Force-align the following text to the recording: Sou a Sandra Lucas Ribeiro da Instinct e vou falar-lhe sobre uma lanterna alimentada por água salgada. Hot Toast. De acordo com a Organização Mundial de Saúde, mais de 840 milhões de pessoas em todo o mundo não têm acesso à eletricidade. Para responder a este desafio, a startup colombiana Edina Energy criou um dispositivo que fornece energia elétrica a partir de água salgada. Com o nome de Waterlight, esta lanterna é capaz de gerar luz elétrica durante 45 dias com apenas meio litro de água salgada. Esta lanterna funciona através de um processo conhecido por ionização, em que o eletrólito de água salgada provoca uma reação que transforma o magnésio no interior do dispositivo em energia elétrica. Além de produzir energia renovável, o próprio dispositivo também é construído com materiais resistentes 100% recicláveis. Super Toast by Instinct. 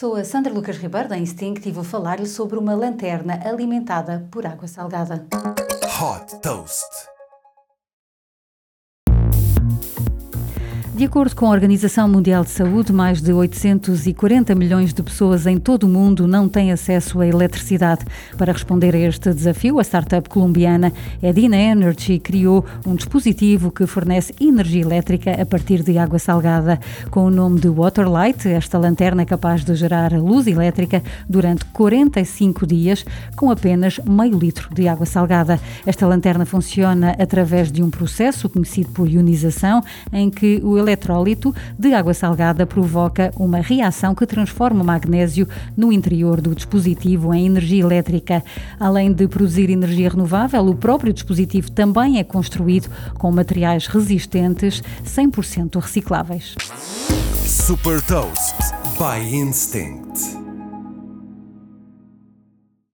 Sou 0.00 0.14
a 0.16 0.24
Sandra 0.24 0.50
Lucas 0.50 0.78
Ribeiro 0.78 1.10
da 1.10 1.18
Instinct 1.18 1.68
e 1.68 1.72
vou 1.72 1.84
falar-lhe 1.84 2.24
sobre 2.24 2.58
uma 2.58 2.74
lanterna 2.74 3.38
alimentada 3.44 4.26
por 4.30 4.46
água 4.46 4.66
salgada. 4.66 5.26
Hot 6.00 6.40
Toast. 6.40 6.88
De 11.00 11.06
acordo 11.06 11.34
com 11.34 11.46
a 11.46 11.52
Organização 11.52 12.06
Mundial 12.06 12.44
de 12.44 12.50
Saúde, 12.50 12.92
mais 12.92 13.22
de 13.22 13.32
840 13.32 14.54
milhões 14.54 14.92
de 14.92 15.02
pessoas 15.02 15.46
em 15.46 15.56
todo 15.56 15.84
o 15.84 15.88
mundo 15.88 16.28
não 16.28 16.46
têm 16.46 16.72
acesso 16.72 17.22
à 17.22 17.26
eletricidade. 17.26 18.04
Para 18.36 18.52
responder 18.52 18.94
a 18.94 18.98
este 18.98 19.32
desafio, 19.32 19.78
a 19.78 19.82
startup 19.82 20.28
colombiana 20.28 20.92
Edina 21.22 21.56
Energy 21.56 22.18
criou 22.18 22.66
um 22.86 22.94
dispositivo 22.94 23.70
que 23.70 23.86
fornece 23.86 24.34
energia 24.38 24.82
elétrica 24.82 25.40
a 25.40 25.46
partir 25.46 25.82
de 25.82 25.96
água 25.96 26.18
salgada. 26.18 26.78
Com 27.10 27.24
o 27.24 27.30
nome 27.30 27.60
de 27.60 27.70
Waterlight, 27.70 28.46
esta 28.46 28.76
lanterna 28.76 29.22
é 29.22 29.24
capaz 29.24 29.64
de 29.64 29.74
gerar 29.74 30.12
luz 30.12 30.46
elétrica 30.46 31.02
durante 31.26 31.64
45 31.64 32.66
dias 32.66 33.06
com 33.36 33.50
apenas 33.50 33.98
meio 34.04 34.38
litro 34.38 34.68
de 34.74 34.86
água 34.86 35.06
salgada. 35.06 35.58
Esta 35.86 36.06
lanterna 36.06 36.44
funciona 36.44 37.16
através 37.18 37.72
de 37.72 37.82
um 37.82 37.88
processo 37.88 38.50
conhecido 38.50 38.90
por 38.90 39.08
ionização, 39.08 39.82
em 40.12 40.28
que 40.28 40.60
o 40.62 40.89
eletrólito 40.90 41.54
de 41.78 41.94
água 41.94 42.12
salgada 42.12 42.66
provoca 42.66 43.32
uma 43.36 43.58
reação 43.58 44.14
que 44.14 44.26
transforma 44.26 44.82
o 44.82 44.86
magnésio 44.86 45.48
no 45.76 45.92
interior 45.92 46.40
do 46.40 46.54
dispositivo 46.54 47.32
em 47.32 47.46
energia 47.46 47.82
elétrica. 47.82 48.42
Além 48.78 49.12
de 49.12 49.28
produzir 49.28 49.70
energia 49.70 50.10
renovável, 50.10 50.66
o 50.66 50.74
próprio 50.74 51.12
dispositivo 51.12 51.70
também 51.70 52.18
é 52.18 52.24
construído 52.24 52.90
com 53.14 53.30
materiais 53.30 53.86
resistentes 53.86 54.82
100% 55.04 55.80
recicláveis. 55.80 56.54
Super 57.46 58.00
Toast 58.02 58.56
by 58.98 59.34
Instinct. 59.34 60.49